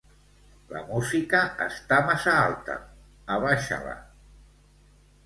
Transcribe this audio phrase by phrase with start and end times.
[0.75, 2.79] La música està massa alta,
[3.37, 3.95] abaixa-la.